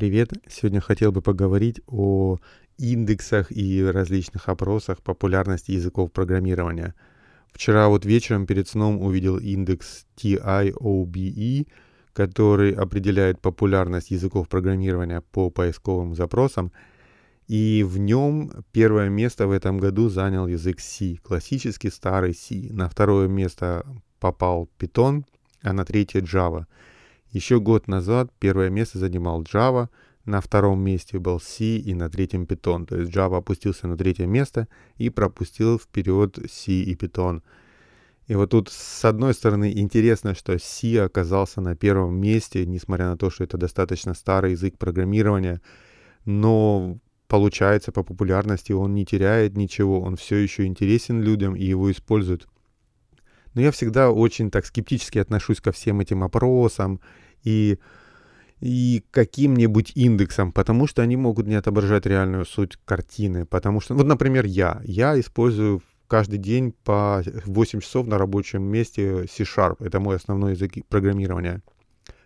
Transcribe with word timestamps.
Привет! 0.00 0.32
Сегодня 0.48 0.80
хотел 0.80 1.12
бы 1.12 1.20
поговорить 1.20 1.82
о 1.86 2.38
индексах 2.78 3.52
и 3.52 3.84
различных 3.84 4.48
опросах 4.48 5.02
популярности 5.02 5.72
языков 5.72 6.10
программирования. 6.10 6.94
Вчера 7.52 7.86
вот 7.88 8.06
вечером 8.06 8.46
перед 8.46 8.66
сном 8.66 9.02
увидел 9.02 9.36
индекс 9.36 10.06
TIOBE, 10.16 11.66
который 12.14 12.72
определяет 12.72 13.42
популярность 13.42 14.10
языков 14.10 14.48
программирования 14.48 15.20
по 15.20 15.50
поисковым 15.50 16.14
запросам. 16.14 16.72
И 17.46 17.84
в 17.86 17.98
нем 17.98 18.52
первое 18.72 19.10
место 19.10 19.48
в 19.48 19.52
этом 19.52 19.76
году 19.76 20.08
занял 20.08 20.46
язык 20.46 20.80
C, 20.80 21.16
классический 21.22 21.90
старый 21.90 22.32
C. 22.32 22.68
На 22.70 22.88
второе 22.88 23.28
место 23.28 23.84
попал 24.18 24.66
Python, 24.78 25.24
а 25.60 25.74
на 25.74 25.84
третье 25.84 26.22
Java– 26.22 26.64
еще 27.32 27.60
год 27.60 27.88
назад 27.88 28.30
первое 28.38 28.70
место 28.70 28.98
занимал 28.98 29.42
Java, 29.42 29.88
на 30.24 30.40
втором 30.40 30.80
месте 30.80 31.18
был 31.18 31.40
C 31.40 31.76
и 31.76 31.94
на 31.94 32.10
третьем 32.10 32.44
Python. 32.44 32.86
То 32.86 32.98
есть 32.98 33.12
Java 33.12 33.38
опустился 33.38 33.86
на 33.86 33.96
третье 33.96 34.26
место 34.26 34.68
и 34.96 35.10
пропустил 35.10 35.78
вперед 35.78 36.38
C 36.50 36.72
и 36.72 36.94
Python. 36.94 37.42
И 38.26 38.34
вот 38.34 38.50
тут, 38.50 38.68
с 38.68 39.04
одной 39.04 39.34
стороны, 39.34 39.72
интересно, 39.74 40.34
что 40.34 40.56
C 40.58 41.00
оказался 41.00 41.60
на 41.60 41.74
первом 41.74 42.20
месте, 42.20 42.64
несмотря 42.64 43.06
на 43.06 43.16
то, 43.16 43.30
что 43.30 43.44
это 43.44 43.58
достаточно 43.58 44.14
старый 44.14 44.52
язык 44.52 44.78
программирования, 44.78 45.60
но 46.24 46.98
получается 47.26 47.90
по 47.92 48.02
популярности 48.02 48.72
он 48.72 48.94
не 48.94 49.06
теряет 49.06 49.56
ничего, 49.56 50.00
он 50.00 50.16
все 50.16 50.36
еще 50.36 50.66
интересен 50.66 51.22
людям 51.22 51.56
и 51.56 51.64
его 51.64 51.90
используют 51.90 52.46
но 53.54 53.60
я 53.60 53.70
всегда 53.70 54.10
очень 54.10 54.50
так 54.50 54.66
скептически 54.66 55.18
отношусь 55.18 55.60
ко 55.60 55.72
всем 55.72 56.00
этим 56.00 56.22
опросам 56.22 57.00
и, 57.42 57.78
и 58.60 59.02
каким-нибудь 59.10 59.92
индексам, 59.94 60.52
потому 60.52 60.86
что 60.86 61.02
они 61.02 61.16
могут 61.16 61.46
не 61.46 61.54
отображать 61.54 62.06
реальную 62.06 62.44
суть 62.44 62.78
картины. 62.84 63.46
Потому 63.46 63.80
что, 63.80 63.94
вот, 63.94 64.06
например, 64.06 64.44
я. 64.44 64.80
Я 64.84 65.18
использую 65.18 65.82
каждый 66.06 66.38
день 66.38 66.74
по 66.84 67.22
8 67.46 67.80
часов 67.80 68.06
на 68.06 68.18
рабочем 68.18 68.62
месте 68.62 69.26
C-Sharp. 69.28 69.76
Это 69.84 70.00
мой 70.00 70.16
основной 70.16 70.52
язык 70.52 70.72
программирования. 70.88 71.62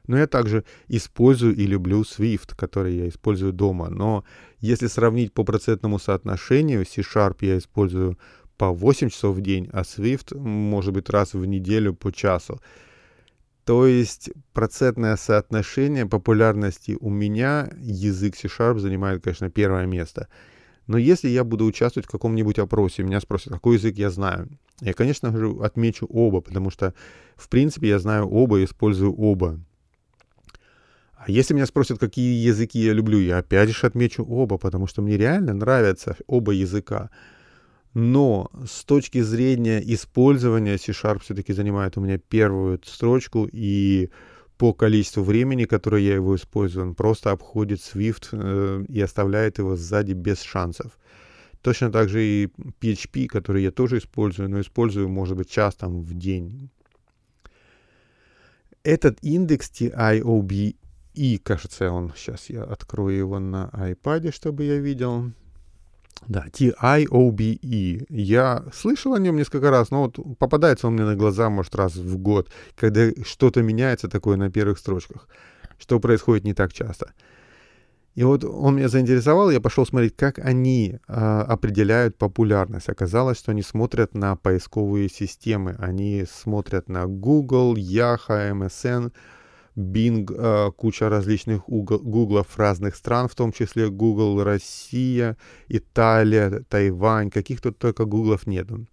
Но 0.07 0.19
я 0.19 0.27
также 0.27 0.65
использую 0.89 1.57
и 1.57 1.67
люблю 1.67 2.03
Swift, 2.03 2.55
который 2.57 2.95
я 2.95 3.09
использую 3.09 3.53
дома. 3.53 3.89
Но 3.89 4.25
если 4.61 4.87
сравнить 4.87 5.33
по 5.33 5.45
процентному 5.45 5.99
соотношению, 5.99 6.85
C-Sharp 6.85 7.37
я 7.41 7.57
использую 7.57 8.19
по 8.57 8.71
8 8.71 9.09
часов 9.11 9.37
в 9.37 9.41
день, 9.41 9.69
а 9.73 9.83
Swift 9.83 10.37
может 10.39 10.93
быть 10.93 11.11
раз 11.11 11.35
в 11.35 11.45
неделю 11.45 11.95
по 11.95 12.13
часу. 12.13 12.61
То 13.65 13.87
есть 13.87 14.31
процентное 14.53 15.17
соотношение 15.17 16.07
популярности 16.07 16.97
у 17.01 17.09
меня 17.09 17.71
язык 17.79 18.37
C-Sharp 18.37 18.79
занимает, 18.79 19.23
конечно, 19.23 19.51
первое 19.51 19.87
место. 19.87 20.29
Но 20.87 20.99
если 20.99 21.29
я 21.29 21.45
буду 21.45 21.65
участвовать 21.65 22.07
в 22.07 22.11
каком-нибудь 22.11 22.59
опросе, 22.59 23.03
меня 23.03 23.21
спросят, 23.21 23.55
какой 23.55 23.77
язык 23.77 23.97
я 23.97 24.11
знаю, 24.11 24.51
я, 24.81 24.93
конечно 24.93 25.35
же, 25.37 25.51
отмечу 25.63 26.07
оба, 26.07 26.43
потому 26.43 26.71
что, 26.71 26.95
в 27.37 27.49
принципе, 27.49 27.89
я 27.89 27.99
знаю 27.99 28.29
оба 28.29 28.61
и 28.61 28.65
использую 28.65 29.15
оба. 29.15 29.59
А 31.17 31.31
если 31.31 31.55
меня 31.55 31.65
спросят, 31.65 31.99
какие 31.99 32.47
языки 32.47 32.79
я 32.79 32.93
люблю, 32.93 33.19
я 33.19 33.39
опять 33.39 33.71
же 33.71 33.87
отмечу 33.87 34.23
оба, 34.25 34.59
потому 34.59 34.87
что 34.87 35.01
мне 35.01 35.17
реально 35.17 35.55
нравятся 35.55 36.17
оба 36.27 36.53
языка. 36.53 37.11
Но 37.95 38.51
с 38.67 38.85
точки 38.85 39.23
зрения 39.23 39.81
использования 39.81 40.79
C-Sharp 40.79 41.21
все-таки 41.21 41.53
занимает 41.53 41.97
у 41.97 42.01
меня 42.01 42.19
первую 42.19 42.81
строчку, 42.85 43.49
и 43.51 44.11
по 44.59 44.73
количеству 44.73 45.23
времени, 45.23 45.65
которое 45.65 46.03
я 46.03 46.15
его 46.15 46.35
использую, 46.35 46.87
он 46.87 46.95
просто 46.95 47.31
обходит 47.31 47.79
Swift 47.79 48.29
э, 48.33 48.85
и 48.89 49.01
оставляет 49.01 49.59
его 49.59 49.77
сзади 49.77 50.13
без 50.13 50.43
шансов. 50.43 50.99
Точно 51.61 51.91
так 51.91 52.09
же 52.09 52.23
и 52.23 52.47
PHP, 52.81 53.27
который 53.27 53.63
я 53.63 53.71
тоже 53.71 53.99
использую, 53.99 54.51
но 54.51 54.61
использую, 54.61 55.09
может 55.09 55.37
быть, 55.37 55.49
час 55.49 55.77
там 55.77 56.03
в 56.03 56.15
день. 56.15 56.71
Этот 58.83 59.19
индекс 59.23 59.71
TIOBE, 59.71 60.77
кажется, 61.43 61.91
он, 61.91 62.13
сейчас 62.17 62.51
я 62.51 62.65
открою 62.65 63.17
его 63.17 63.39
на 63.39 63.71
iPad, 63.73 64.33
чтобы 64.33 64.65
я 64.65 64.79
видел. 64.79 65.33
Да, 66.29 66.47
TIOBE. 66.53 68.07
Я 68.09 68.65
слышал 68.73 69.15
о 69.15 69.19
нем 69.19 69.37
несколько 69.37 69.71
раз, 69.71 69.91
но 69.91 70.05
вот 70.05 70.39
попадается 70.39 70.87
он 70.87 70.95
мне 70.95 71.05
на 71.05 71.17
глаза, 71.17 71.51
может, 71.51 71.75
раз 71.75 71.97
в 71.97 72.17
год, 72.19 72.51
когда 72.77 73.11
что-то 73.25 73.63
меняется 73.63 74.09
такое 74.09 74.37
на 74.37 74.51
первых 74.51 74.79
строчках, 74.79 75.29
что 75.79 76.01
происходит 76.01 76.45
не 76.45 76.55
так 76.55 76.73
часто. 76.73 77.13
И 78.15 78.23
вот 78.23 78.45
он 78.45 78.77
меня 78.77 78.89
заинтересовал, 78.89 79.51
я 79.51 79.61
пошел 79.61 79.85
смотреть, 79.85 80.17
как 80.17 80.39
они 80.39 81.01
а, 81.09 81.43
определяют 81.43 82.17
популярность. 82.17 82.89
Оказалось, 82.89 83.39
что 83.39 83.51
они 83.51 83.63
смотрят 83.63 84.15
на 84.15 84.37
поисковые 84.37 85.09
системы, 85.09 85.75
они 85.81 86.25
смотрят 86.31 86.89
на 86.89 87.07
Google, 87.07 87.75
Yahoo, 87.77 88.53
MSN, 88.53 89.13
Bing, 89.77 90.33
э, 90.33 90.71
куча 90.73 91.09
различных 91.09 91.69
гуглов 91.69 92.57
разных 92.59 92.95
стран, 92.95 93.29
в 93.29 93.35
том 93.35 93.53
числе 93.53 93.91
Google 93.91 94.43
Россия, 94.43 95.37
Италия, 95.69 96.65
Тайвань, 96.69 97.31
каких 97.31 97.61
тут 97.61 97.79
только 97.79 98.05
гуглов 98.05 98.47
нету. 98.47 98.87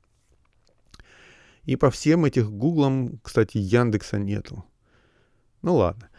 И 1.66 1.75
по 1.75 1.91
всем 1.91 2.25
этих 2.25 2.52
гуглам, 2.52 3.20
кстати, 3.24 3.58
Яндекса 3.58 4.18
нету. 4.18 4.66
Ну 5.62 5.75
ладно. 5.75 6.09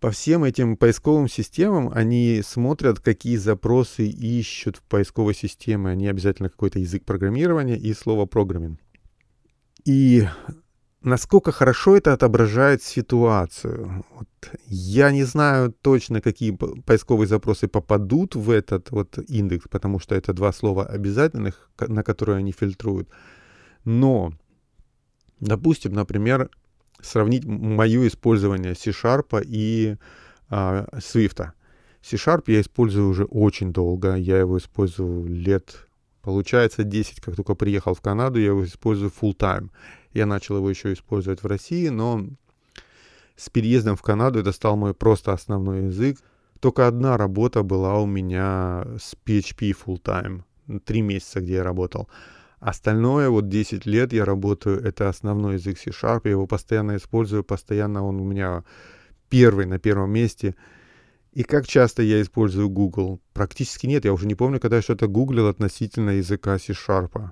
По 0.00 0.10
всем 0.10 0.44
этим 0.44 0.76
поисковым 0.76 1.26
системам 1.26 1.90
они 1.92 2.42
смотрят, 2.44 3.00
какие 3.00 3.36
запросы 3.36 4.06
ищут 4.06 4.76
в 4.76 4.82
поисковой 4.82 5.34
системе. 5.34 5.90
Они 5.90 6.06
обязательно 6.06 6.50
какой-то 6.50 6.78
язык 6.78 7.04
программирования 7.04 7.78
и 7.78 7.94
слово 7.94 8.26
программинг. 8.26 8.78
И 9.86 10.28
насколько 11.06 11.52
хорошо 11.52 11.96
это 11.96 12.12
отображает 12.12 12.82
ситуацию. 12.82 14.04
Вот 14.10 14.28
я 14.66 15.12
не 15.12 15.24
знаю 15.24 15.72
точно, 15.72 16.20
какие 16.20 16.50
поисковые 16.50 17.28
запросы 17.28 17.68
попадут 17.68 18.34
в 18.34 18.50
этот 18.50 18.90
вот 18.90 19.16
индекс, 19.28 19.68
потому 19.70 20.00
что 20.00 20.16
это 20.16 20.32
два 20.32 20.52
слова 20.52 20.84
обязательных, 20.84 21.70
на 21.78 22.02
которые 22.02 22.38
они 22.38 22.50
фильтруют. 22.50 23.08
Но, 23.84 24.32
допустим, 25.38 25.92
например, 25.92 26.50
сравнить 27.00 27.44
мое 27.44 28.08
использование 28.08 28.74
C-Sharp 28.74 29.44
и 29.46 29.96
а, 30.50 30.86
Swift. 30.94 31.52
C-Sharp 32.02 32.44
я 32.48 32.60
использую 32.60 33.08
уже 33.08 33.24
очень 33.26 33.72
долго. 33.72 34.16
Я 34.16 34.38
его 34.38 34.58
использую 34.58 35.28
лет, 35.28 35.86
получается, 36.26 36.82
10. 36.82 37.20
Как 37.20 37.36
только 37.36 37.54
приехал 37.54 37.94
в 37.94 38.00
Канаду, 38.00 38.40
я 38.40 38.46
его 38.46 38.64
использую 38.64 39.12
full 39.12 39.36
time. 39.36 39.70
Я 40.12 40.26
начал 40.26 40.56
его 40.56 40.68
еще 40.68 40.92
использовать 40.92 41.44
в 41.44 41.46
России, 41.46 41.88
но 41.88 42.26
с 43.36 43.48
переездом 43.48 43.94
в 43.94 44.02
Канаду 44.02 44.40
это 44.40 44.50
стал 44.50 44.76
мой 44.76 44.92
просто 44.92 45.32
основной 45.32 45.84
язык. 45.84 46.18
Только 46.58 46.88
одна 46.88 47.16
работа 47.16 47.62
была 47.62 48.00
у 48.00 48.06
меня 48.06 48.84
с 48.98 49.14
PHP 49.24 49.76
full 49.86 50.02
time. 50.02 50.42
Три 50.84 51.00
месяца, 51.00 51.40
где 51.40 51.54
я 51.54 51.62
работал. 51.62 52.08
Остальное, 52.58 53.28
вот 53.28 53.48
10 53.48 53.86
лет 53.86 54.12
я 54.12 54.24
работаю, 54.24 54.82
это 54.82 55.08
основной 55.08 55.54
язык 55.54 55.78
C-Sharp, 55.78 56.22
я 56.24 56.32
его 56.32 56.48
постоянно 56.48 56.96
использую, 56.96 57.44
постоянно 57.44 58.04
он 58.04 58.20
у 58.20 58.24
меня 58.24 58.64
первый, 59.28 59.66
на 59.66 59.78
первом 59.78 60.10
месте. 60.10 60.56
И 61.36 61.42
как 61.42 61.66
часто 61.66 62.02
я 62.02 62.22
использую 62.22 62.70
Google? 62.70 63.20
Практически 63.34 63.86
нет, 63.86 64.06
я 64.06 64.14
уже 64.14 64.26
не 64.26 64.34
помню, 64.34 64.58
когда 64.58 64.76
я 64.76 64.82
что-то 64.82 65.06
гуглил 65.06 65.48
относительно 65.48 66.12
языка 66.12 66.58
C-Sharp. 66.58 67.28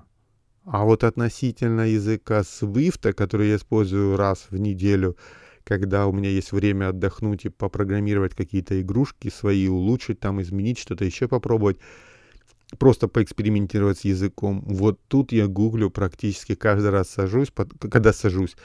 А 0.63 0.83
вот 0.83 1.03
относительно 1.03 1.89
языка 1.89 2.41
Swift, 2.41 3.13
который 3.13 3.49
я 3.49 3.55
использую 3.55 4.15
раз 4.15 4.45
в 4.51 4.59
неделю, 4.59 5.17
когда 5.63 6.05
у 6.05 6.11
меня 6.11 6.29
есть 6.29 6.51
время 6.51 6.89
отдохнуть 6.89 7.45
и 7.45 7.49
попрограммировать 7.49 8.35
какие-то 8.35 8.79
игрушки 8.79 9.31
свои, 9.31 9.67
улучшить 9.67 10.19
там, 10.19 10.39
изменить 10.39 10.77
что-то, 10.77 11.03
еще 11.03 11.27
попробовать, 11.27 11.79
просто 12.77 13.07
поэкспериментировать 13.07 13.97
с 13.97 14.05
языком. 14.05 14.63
Вот 14.67 14.99
тут 15.07 15.31
я 15.31 15.47
гуглю 15.47 15.89
практически 15.89 16.53
каждый 16.53 16.91
раз 16.91 17.09
сажусь, 17.09 17.51
когда 17.79 18.13
сажусь, 18.13 18.55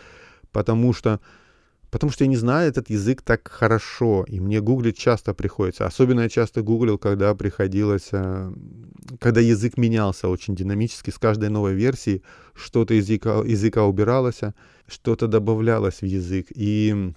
потому 0.52 0.92
что 0.92 1.19
Потому 1.90 2.12
что 2.12 2.25
я 2.25 2.28
не 2.28 2.37
знаю 2.37 2.69
этот 2.69 2.88
язык 2.88 3.22
так 3.22 3.48
хорошо, 3.48 4.25
и 4.28 4.38
мне 4.38 4.60
гуглить 4.60 4.96
часто 4.96 5.34
приходится. 5.34 5.87
Особенно 5.87 6.20
я 6.20 6.28
часто 6.28 6.62
гуглил, 6.62 6.98
когда 6.98 7.34
приходилось, 7.34 8.10
э, 8.12 8.52
когда 9.19 9.40
язык 9.40 9.76
менялся 9.76 10.28
очень 10.28 10.54
динамически. 10.54 11.10
С 11.10 11.19
каждой 11.19 11.48
новой 11.48 11.75
версии 11.75 12.22
что-то 12.54 12.94
из 12.94 13.08
языка, 13.08 13.42
языка 13.44 13.84
убиралось, 13.84 14.40
что-то 14.87 15.26
добавлялось 15.26 16.00
в 16.00 16.06
язык. 16.06 16.46
И 16.54 17.12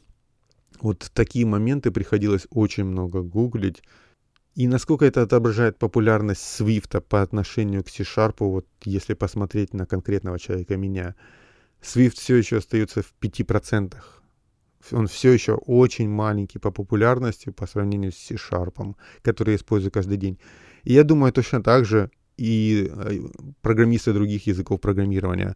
вот 0.81 1.11
такие 1.13 1.45
моменты 1.45 1.91
приходилось 1.91 2.47
очень 2.49 2.85
много 2.85 3.21
гуглить. 3.21 3.83
И 4.55 4.67
насколько 4.67 5.05
это 5.05 5.21
отображает 5.21 5.77
популярность 5.77 6.41
Свифта 6.41 6.99
по 6.99 7.21
отношению 7.21 7.83
к 7.83 7.89
C-Sharp, 7.89 8.35
вот 8.39 8.65
если 8.85 9.13
посмотреть 9.13 9.73
на 9.73 9.85
конкретного 9.85 10.39
человека 10.39 10.77
меня, 10.77 11.15
Swift 11.81 12.15
все 12.15 12.37
еще 12.37 12.57
остается 12.57 13.03
в 13.03 13.13
5% 13.21 13.93
Он 14.91 15.07
все 15.07 15.31
еще 15.31 15.53
очень 15.53 16.09
маленький 16.09 16.59
по 16.59 16.71
популярности 16.71 17.49
по 17.49 17.67
сравнению 17.67 18.11
с 18.11 18.17
C-Sharp, 18.17 18.95
который 19.21 19.51
я 19.51 19.55
использую 19.55 19.91
каждый 19.91 20.17
день. 20.17 20.37
И 20.83 20.93
я 20.93 21.03
думаю, 21.03 21.31
точно 21.31 21.63
так 21.63 21.85
же 21.85 22.09
и 22.37 22.89
э, 22.89 23.19
программисты 23.61 24.13
других 24.13 24.47
языков 24.47 24.81
программирования. 24.81 25.55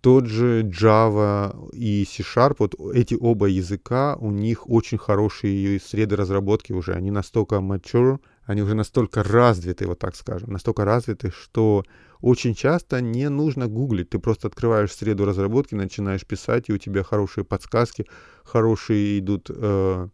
Тот 0.00 0.26
же 0.26 0.62
Java 0.62 1.70
и 1.72 2.04
C-Sharp, 2.04 2.56
вот 2.58 2.74
эти 2.94 3.16
оба 3.20 3.46
языка, 3.46 4.16
у 4.20 4.30
них 4.30 4.70
очень 4.70 4.96
хорошие 4.98 5.80
среды 5.80 6.14
разработки 6.16 6.72
уже. 6.72 6.94
Они 6.94 7.10
настолько 7.10 7.56
mature, 7.56 8.20
они 8.44 8.62
уже 8.62 8.74
настолько 8.74 9.24
развиты, 9.24 9.86
вот 9.86 9.98
так 9.98 10.14
скажем, 10.14 10.52
настолько 10.52 10.84
развиты, 10.84 11.32
что 11.32 11.84
очень 12.20 12.54
часто 12.54 13.00
не 13.00 13.28
нужно 13.28 13.68
гуглить. 13.68 14.10
Ты 14.10 14.18
просто 14.18 14.48
открываешь 14.48 14.92
среду 14.92 15.24
разработки, 15.24 15.74
начинаешь 15.74 16.26
писать, 16.26 16.68
и 16.68 16.72
у 16.72 16.78
тебя 16.78 17.02
хорошие 17.02 17.44
подсказки, 17.44 18.06
хорошие 18.44 19.18
идут 19.18 19.50
э, 19.50 20.08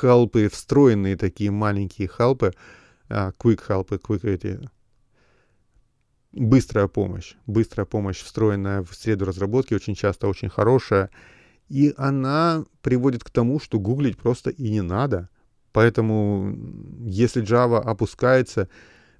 хелпы, 0.00 0.48
встроенные 0.48 1.16
такие 1.16 1.50
маленькие 1.50 2.08
хелпы, 2.08 2.52
э, 3.08 3.32
quick 3.38 3.60
helpы, 3.68 3.98
quick 3.98 4.28
эти 4.28 4.60
быстрая 6.32 6.88
помощь, 6.88 7.34
быстрая 7.46 7.86
помощь, 7.86 8.22
встроенная 8.22 8.82
в 8.82 8.94
среду 8.94 9.24
разработки, 9.24 9.74
очень 9.74 9.94
часто 9.94 10.28
очень 10.28 10.48
хорошая, 10.48 11.10
и 11.68 11.94
она 11.96 12.64
приводит 12.82 13.24
к 13.24 13.30
тому, 13.30 13.60
что 13.60 13.78
гуглить 13.78 14.18
просто 14.18 14.50
и 14.50 14.70
не 14.70 14.82
надо. 14.82 15.28
Поэтому, 15.72 16.56
если 17.04 17.42
Java 17.42 17.78
опускается, 17.78 18.68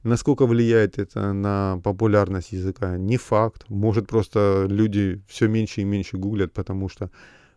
насколько 0.03 0.47
влияет 0.47 0.99
это 0.99 1.33
на 1.33 1.81
популярность 1.85 2.53
языка, 2.53 2.97
не 2.97 3.17
факт. 3.17 3.65
Может, 3.69 4.07
просто 4.09 4.67
люди 4.69 5.23
все 5.29 5.49
меньше 5.49 5.81
и 5.81 5.85
меньше 5.85 6.17
гуглят, 6.17 6.53
потому 6.53 6.89
что 6.89 7.11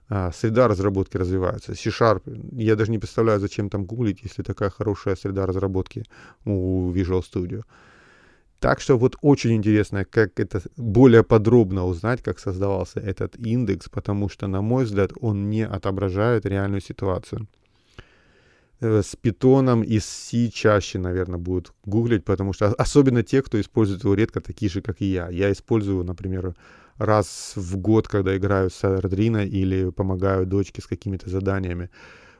а, 0.10 0.32
среда 0.32 0.68
разработки 0.68 1.18
развивается. 1.18 1.74
C-Sharp, 1.74 2.22
я 2.52 2.76
даже 2.76 2.92
не 2.92 3.00
представляю, 3.00 3.40
зачем 3.40 3.70
там 3.70 3.86
гуглить, 3.86 4.24
если 4.24 4.44
такая 4.44 4.70
хорошая 4.70 5.16
среда 5.16 5.46
разработки 5.46 6.04
у 6.46 6.92
Visual 6.92 7.22
Studio. 7.22 7.64
Так 8.60 8.80
что 8.82 8.98
вот 8.98 9.16
очень 9.22 9.54
интересно, 9.54 10.06
как 10.06 10.40
это 10.40 10.62
более 10.78 11.24
подробно 11.24 11.86
узнать, 11.86 12.22
как 12.22 12.40
создавался 12.40 13.00
этот 13.00 13.36
индекс, 13.38 13.90
потому 13.90 14.30
что, 14.30 14.48
на 14.48 14.62
мой 14.62 14.84
взгляд, 14.84 15.12
он 15.20 15.50
не 15.50 15.66
отображает 15.66 16.46
реальную 16.46 16.82
ситуацию. 16.82 17.48
Э, 18.82 19.04
с 19.04 19.16
питоном 19.16 19.84
и 19.84 20.00
C 20.00 20.50
чаще, 20.50 20.98
наверное, 20.98 21.38
будут 21.38 21.72
гуглить, 21.86 22.26
потому 22.26 22.52
что 22.52 22.74
особенно 22.74 23.22
те, 23.22 23.44
кто 23.44 23.62
использует 23.62 24.04
его 24.04 24.16
редко, 24.16 24.42
такие 24.42 24.72
же, 24.72 24.82
как 24.82 25.02
и 25.02 25.06
я. 25.06 25.30
Я 25.30 25.52
использую, 25.52 26.04
например, 26.04 26.56
раз 26.98 27.54
в 27.56 27.78
год, 27.78 28.08
когда 28.08 28.36
играю 28.36 28.72
с 28.72 28.84
Arduino 28.84 29.48
или 29.48 29.92
помогаю 29.92 30.48
дочке 30.48 30.82
с 30.82 30.88
какими-то 30.88 31.30
заданиями. 31.30 31.92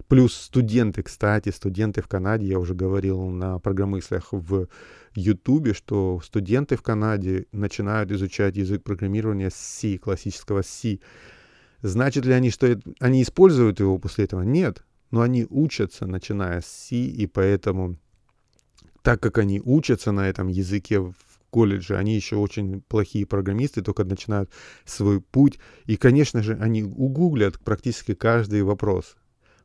Плюс 0.08 0.34
студенты, 0.34 1.04
кстати, 1.04 1.50
студенты 1.50 2.02
в 2.02 2.08
Канаде, 2.08 2.48
я 2.48 2.58
уже 2.58 2.74
говорил 2.74 3.30
на 3.30 3.60
программыслях 3.60 4.30
в 4.32 4.68
Ютубе, 5.14 5.74
что 5.74 6.20
студенты 6.24 6.76
в 6.76 6.82
Канаде 6.82 7.46
начинают 7.52 8.12
изучать 8.12 8.58
язык 8.58 8.84
программирования 8.84 9.52
с 9.52 9.56
C, 9.56 10.00
классического 10.00 10.64
C. 10.64 11.00
Значит 11.84 12.26
ли 12.26 12.34
они, 12.34 12.50
что 12.50 12.80
они 13.00 13.22
используют 13.22 13.80
его 13.80 14.00
после 14.00 14.26
этого? 14.26 14.42
Нет 14.42 14.84
но 15.12 15.22
они 15.22 15.46
учатся, 15.50 16.08
начиная 16.08 16.62
с 16.62 16.66
C, 16.66 16.96
и 16.96 17.28
поэтому, 17.28 17.98
так 19.02 19.22
как 19.22 19.38
они 19.38 19.62
учатся 19.64 20.12
на 20.12 20.28
этом 20.28 20.48
языке 20.48 21.00
в 21.00 21.16
колледже, 21.50 21.98
они 21.98 22.16
еще 22.16 22.38
очень 22.38 22.82
плохие 22.82 23.26
программисты, 23.26 23.82
только 23.82 24.06
начинают 24.06 24.50
свой 24.86 25.22
путь, 25.22 25.60
и, 25.86 25.98
конечно 25.98 26.42
же, 26.42 26.58
они 26.60 26.84
угуглят 26.84 27.60
практически 27.60 28.14
каждый 28.14 28.64
вопрос. 28.64 29.18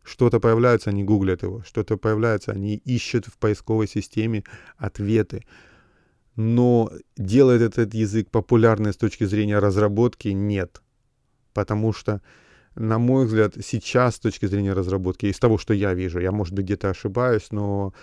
Что-то 0.02 0.40
появляется, 0.40 0.90
они 0.90 1.04
гуглят 1.04 1.42
его, 1.42 1.62
что-то 1.62 1.96
появляется, 1.96 2.52
они 2.52 2.76
ищут 2.76 3.26
в 3.26 3.38
поисковой 3.38 3.88
системе 3.88 4.44
ответы. 4.76 5.44
Но 6.36 6.92
делает 7.16 7.62
этот 7.62 7.94
язык 7.94 8.30
популярный 8.30 8.92
с 8.92 8.96
точки 8.96 9.24
зрения 9.24 9.58
разработки? 9.58 10.28
Нет. 10.28 10.82
Потому 11.54 11.92
что 11.92 12.20
на 12.76 12.98
мой 12.98 13.26
взгляд, 13.26 13.54
сейчас 13.62 14.16
с 14.16 14.20
точки 14.20 14.46
зрения 14.46 14.74
разработки, 14.74 15.26
из 15.26 15.38
того, 15.38 15.58
что 15.58 15.74
я 15.74 15.94
вижу, 15.94 16.20
я, 16.20 16.30
может 16.30 16.54
быть, 16.54 16.66
где-то 16.66 16.90
ошибаюсь, 16.90 17.48
но 17.50 17.94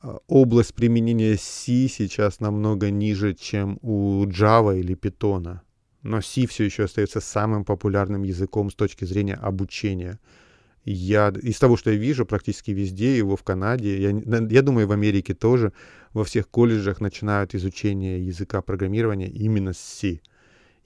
а, 0.00 0.18
область 0.28 0.74
применения 0.74 1.36
C 1.36 1.88
сейчас 1.88 2.40
намного 2.40 2.90
ниже, 2.90 3.34
чем 3.34 3.78
у 3.82 4.24
Java 4.26 4.78
или 4.78 4.96
Python. 4.96 5.58
Но 6.02 6.20
C 6.20 6.46
все 6.46 6.64
еще 6.64 6.84
остается 6.84 7.20
самым 7.20 7.64
популярным 7.64 8.22
языком 8.22 8.70
с 8.70 8.74
точки 8.74 9.04
зрения 9.04 9.34
обучения. 9.34 10.20
Я, 10.84 11.34
из 11.42 11.58
того, 11.58 11.76
что 11.76 11.90
я 11.90 11.96
вижу, 11.96 12.24
практически 12.24 12.70
везде, 12.70 13.18
его 13.18 13.34
в 13.34 13.42
Канаде, 13.42 14.00
я, 14.00 14.10
я 14.50 14.62
думаю, 14.62 14.86
в 14.86 14.92
Америке 14.92 15.34
тоже, 15.34 15.72
во 16.12 16.22
всех 16.22 16.48
колледжах 16.48 17.00
начинают 17.00 17.56
изучение 17.56 18.24
языка 18.24 18.62
программирования 18.62 19.28
именно 19.28 19.72
с 19.72 19.78
C 19.78 20.20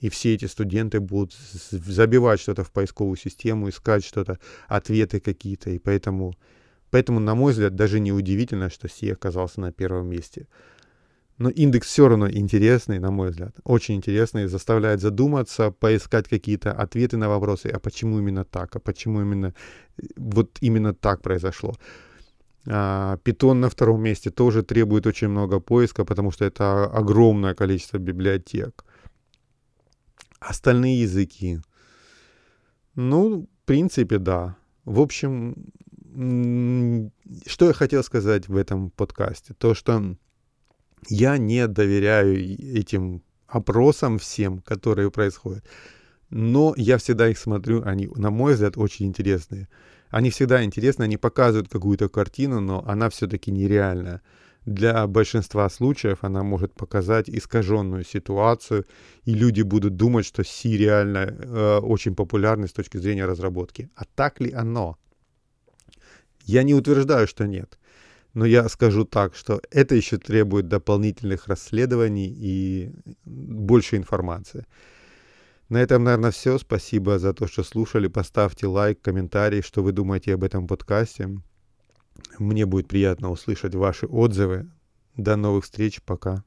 и 0.01 0.09
все 0.09 0.33
эти 0.33 0.45
студенты 0.45 0.99
будут 0.99 1.33
забивать 1.71 2.39
что-то 2.39 2.63
в 2.63 2.71
поисковую 2.71 3.17
систему, 3.17 3.69
искать 3.69 4.03
что-то, 4.03 4.39
ответы 4.67 5.19
какие-то, 5.19 5.69
и 5.69 5.79
поэтому, 5.79 6.33
поэтому, 6.89 7.19
на 7.19 7.35
мой 7.35 7.51
взгляд, 7.51 7.75
даже 7.75 7.99
не 7.99 8.11
удивительно, 8.11 8.69
что 8.69 8.89
Си 8.89 9.11
оказался 9.11 9.61
на 9.61 9.71
первом 9.71 10.09
месте. 10.09 10.47
Но 11.37 11.49
индекс 11.49 11.87
все 11.87 12.07
равно 12.07 12.29
интересный, 12.29 12.99
на 12.99 13.11
мой 13.11 13.29
взгляд, 13.29 13.55
очень 13.63 13.95
интересный, 13.95 14.47
заставляет 14.47 15.01
задуматься, 15.01 15.71
поискать 15.71 16.27
какие-то 16.27 16.71
ответы 16.71 17.17
на 17.17 17.29
вопросы, 17.29 17.67
а 17.67 17.79
почему 17.79 18.19
именно 18.19 18.43
так, 18.43 18.75
а 18.75 18.79
почему 18.79 19.21
именно 19.21 19.53
вот 20.17 20.57
именно 20.61 20.93
так 20.93 21.21
произошло. 21.21 21.73
Питон 22.65 23.59
на 23.59 23.69
втором 23.69 24.03
месте 24.03 24.29
тоже 24.29 24.61
требует 24.61 25.07
очень 25.07 25.29
много 25.29 25.59
поиска, 25.59 26.05
потому 26.05 26.31
что 26.31 26.45
это 26.45 26.85
огромное 26.85 27.55
количество 27.55 27.97
библиотек. 27.97 28.83
Остальные 30.41 31.01
языки. 31.01 31.59
Ну, 32.95 33.43
в 33.43 33.65
принципе, 33.65 34.17
да. 34.17 34.57
В 34.85 34.99
общем, 34.99 35.55
что 37.45 37.67
я 37.67 37.73
хотел 37.73 38.03
сказать 38.03 38.47
в 38.47 38.57
этом 38.57 38.89
подкасте? 38.89 39.53
То, 39.53 39.75
что 39.75 40.17
я 41.09 41.37
не 41.37 41.67
доверяю 41.67 42.35
этим 42.35 43.21
опросам 43.47 44.17
всем, 44.17 44.61
которые 44.61 45.11
происходят. 45.11 45.63
Но 46.31 46.73
я 46.75 46.97
всегда 46.97 47.29
их 47.29 47.37
смотрю, 47.37 47.83
они, 47.85 48.09
на 48.15 48.31
мой 48.31 48.53
взгляд, 48.53 48.77
очень 48.77 49.05
интересные. 49.05 49.69
Они 50.09 50.31
всегда 50.31 50.63
интересны, 50.63 51.03
они 51.03 51.17
показывают 51.17 51.69
какую-то 51.69 52.09
картину, 52.09 52.61
но 52.61 52.83
она 52.87 53.09
все-таки 53.09 53.51
нереальная 53.51 54.21
для 54.65 55.07
большинства 55.07 55.67
случаев 55.69 56.19
она 56.21 56.43
может 56.43 56.73
показать 56.73 57.29
искаженную 57.29 58.03
ситуацию, 58.03 58.85
и 59.25 59.33
люди 59.33 59.63
будут 59.63 59.95
думать, 59.95 60.25
что 60.25 60.43
C 60.43 60.69
реально 60.77 61.17
э, 61.17 61.79
очень 61.79 62.15
популярный 62.15 62.67
с 62.67 62.73
точки 62.73 62.97
зрения 62.97 63.25
разработки. 63.25 63.89
А 63.95 64.03
так 64.15 64.39
ли 64.39 64.51
оно? 64.51 64.97
Я 66.45 66.63
не 66.63 66.75
утверждаю, 66.75 67.27
что 67.27 67.47
нет. 67.47 67.79
Но 68.33 68.45
я 68.45 68.69
скажу 68.69 69.03
так, 69.03 69.35
что 69.35 69.61
это 69.71 69.95
еще 69.95 70.17
требует 70.17 70.67
дополнительных 70.67 71.47
расследований 71.47 72.33
и 72.33 72.91
больше 73.25 73.97
информации. 73.97 74.65
На 75.69 75.81
этом, 75.81 76.03
наверное, 76.03 76.31
все. 76.31 76.57
Спасибо 76.59 77.17
за 77.17 77.33
то, 77.33 77.47
что 77.47 77.63
слушали. 77.63 78.07
Поставьте 78.07 78.67
лайк, 78.67 79.01
комментарий, 79.01 79.61
что 79.61 79.81
вы 79.81 79.91
думаете 79.91 80.33
об 80.33 80.43
этом 80.43 80.67
подкасте. 80.67 81.29
Мне 82.39 82.65
будет 82.65 82.87
приятно 82.87 83.31
услышать 83.31 83.75
ваши 83.75 84.05
отзывы. 84.05 84.69
До 85.15 85.35
новых 85.35 85.65
встреч. 85.65 86.01
Пока. 86.01 86.43